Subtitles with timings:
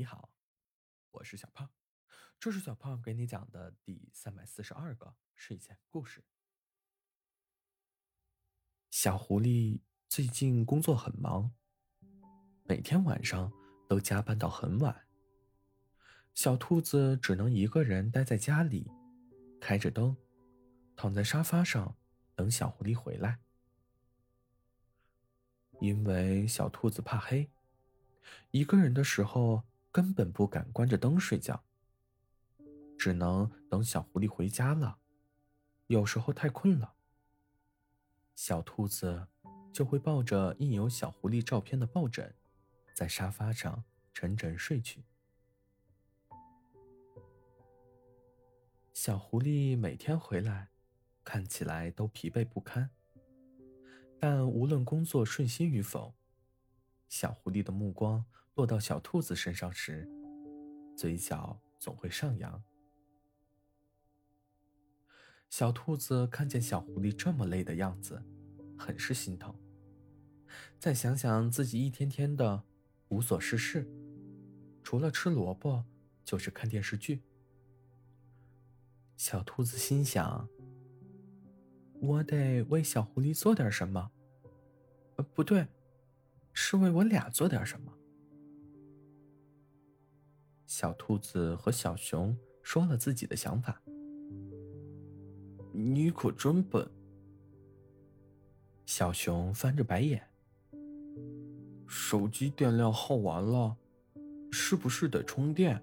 [0.00, 0.30] 你好，
[1.10, 1.68] 我是小胖，
[2.38, 6.24] 这是小胖给你讲的第三百四十二个睡前故事。
[8.88, 11.52] 小狐狸最近工作很忙，
[12.64, 13.52] 每天晚上
[13.90, 15.06] 都加班到很晚。
[16.32, 18.90] 小兔子只能一个人待在家里，
[19.60, 20.16] 开着灯，
[20.96, 21.94] 躺在沙发上
[22.34, 23.38] 等小狐狸回来。
[25.78, 27.50] 因为小兔子怕黑，
[28.50, 29.62] 一个人的时候
[29.92, 31.64] 根本不敢关着灯睡觉，
[32.96, 34.98] 只能等小狐狸回家了。
[35.88, 36.94] 有时候太困了，
[38.36, 39.26] 小兔子
[39.72, 42.32] 就会抱着印有小狐狸照片的抱枕，
[42.94, 45.04] 在沙发上沉沉睡去。
[48.92, 50.68] 小狐狸每天回来，
[51.24, 52.90] 看起来都疲惫不堪。
[54.20, 56.14] 但无论工作顺心与否，
[57.08, 58.24] 小狐狸的目光
[58.60, 60.06] 落到小兔子身上时，
[60.94, 62.62] 嘴角总会上扬。
[65.48, 68.22] 小兔子看见小狐狸这么累的样子，
[68.76, 69.54] 很是心疼。
[70.78, 72.62] 再想想自己一天天的
[73.08, 73.90] 无所事事，
[74.82, 75.82] 除了吃萝卜
[76.22, 77.22] 就是看电视剧，
[79.16, 80.46] 小兔子心想。
[81.94, 84.10] 我得为小狐狸做点什么。
[85.16, 85.66] 呃，不对，
[86.52, 87.96] 是为我俩做点什么。
[90.70, 93.82] 小兔子和小熊说了自己的想法。
[95.72, 96.88] 你可真笨。
[98.86, 100.24] 小熊翻着白眼。
[101.88, 103.76] 手机电量耗完了，
[104.52, 105.82] 是不是得充电？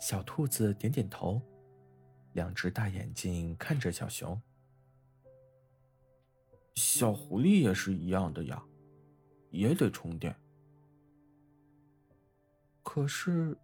[0.00, 1.42] 小兔子点点头。
[2.34, 4.40] 两只大眼睛看着小熊，
[6.74, 8.62] 小狐狸也是一样的呀，
[9.50, 10.32] 也得充电。
[12.90, 13.58] 可是，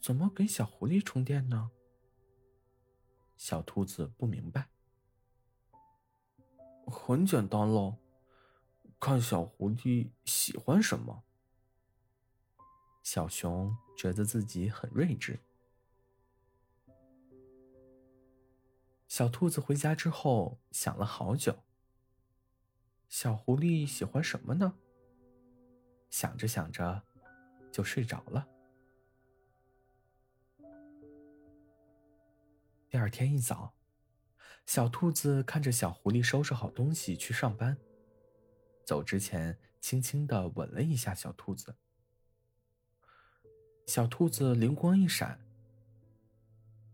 [0.00, 1.70] 怎么给小狐狸充电呢？
[3.36, 4.70] 小兔子不明白。
[6.86, 7.98] 很简单喽，
[8.98, 11.24] 看小狐狸喜欢什么。
[13.02, 15.38] 小熊觉得自己很睿智。
[19.06, 21.54] 小兔子回家之后想了好久。
[23.10, 24.74] 小狐狸喜欢什么呢？
[26.08, 27.04] 想着想着，
[27.70, 28.48] 就睡着了。
[32.90, 33.72] 第二天一早，
[34.66, 37.78] 小兔子看着小狐狸收拾好东西去上班，
[38.84, 41.76] 走之前轻轻的吻了一下小兔子。
[43.86, 45.40] 小兔子灵光一闪，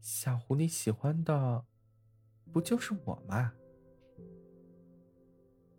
[0.00, 1.66] 小狐狸喜欢的。
[2.50, 3.52] 不就是我吗？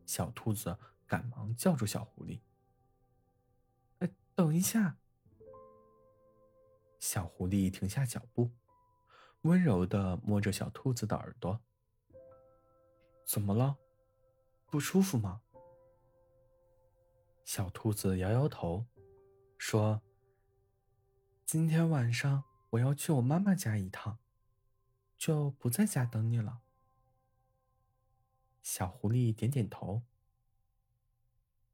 [0.06, 2.40] 小兔子赶忙叫住小狐狸
[3.97, 4.97] ：“哎，等一下！”
[7.00, 8.51] 小狐狸停下脚步，
[9.44, 11.62] 温柔的摸着小兔子的耳朵
[13.26, 13.78] ：“怎么了？
[14.66, 15.42] 不舒服吗？”
[17.46, 18.86] 小兔子摇摇头，
[19.58, 20.02] 说
[21.46, 24.20] ：“今天晚上我要去我妈妈家一趟。”
[25.16, 26.64] 就不在家等你了。
[28.62, 30.04] 小狐狸点点头。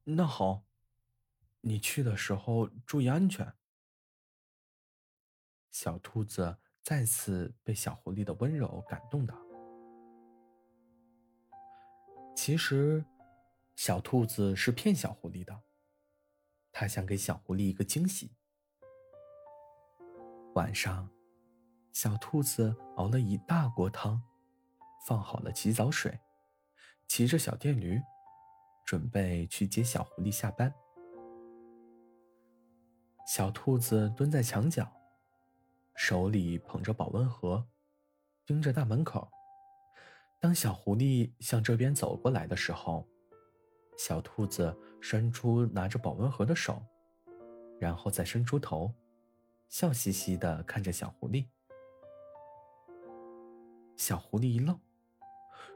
[0.03, 0.65] 那好，
[1.61, 3.55] 你去的时候注意安全。
[5.71, 9.35] 小兔子再次被小狐狸的温柔感动到。
[12.35, 13.05] 其实，
[13.75, 15.61] 小兔子是骗小狐狸的，
[16.71, 18.31] 他想给小狐狸一个惊喜。
[20.55, 21.09] 晚上。
[21.91, 24.21] 小兔子熬了一大锅汤，
[25.05, 26.19] 放好了洗澡水，
[27.07, 27.99] 骑着小电驴，
[28.85, 30.73] 准备去接小狐狸下班。
[33.27, 34.89] 小兔子蹲在墙角，
[36.01, 37.67] 手里捧着保温盒，
[38.45, 39.29] 盯着大门口。
[40.39, 43.05] 当小狐狸向这边走过来的时候，
[43.97, 46.81] 小兔子伸出拿着保温盒的手，
[47.81, 48.93] 然后再伸出头，
[49.67, 51.49] 笑嘻嘻的看着小狐狸。
[53.97, 54.79] 小狐狸一愣，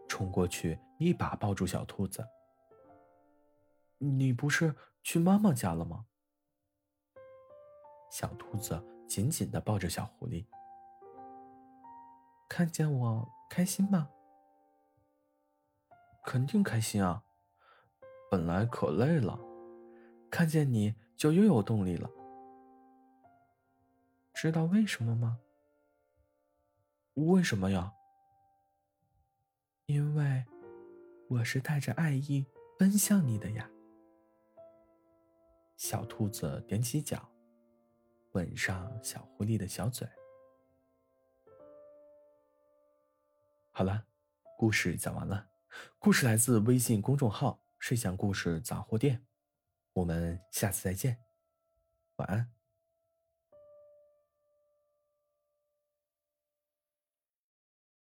[0.07, 2.25] 冲过去一把抱住小兔子。
[4.00, 6.06] “你不是去妈妈家了吗？”
[8.09, 8.81] 小兔子
[9.13, 10.44] 紧紧的抱着小狐狸。
[12.50, 14.10] “看见我开心吗
[16.25, 17.24] ？”“肯定开心啊！
[18.31, 19.39] 本来可累了，
[20.31, 22.10] 看见你就又有动力了。
[24.33, 25.39] 知道为什么吗
[27.13, 27.94] ？”“为什么呀？”
[29.86, 30.44] 因为
[31.30, 32.48] 我是带着爱意
[32.80, 33.69] 奔向你的呀，
[35.77, 37.30] 小兔子踮起脚，
[38.33, 40.07] 吻上小狐狸的小嘴。
[43.71, 44.06] 好了，
[44.57, 45.50] 故事讲完了。
[45.97, 49.25] 故事来自微信公众号“睡前故事杂货店”。
[49.94, 51.18] 我们下次再见，
[52.18, 52.51] 晚安。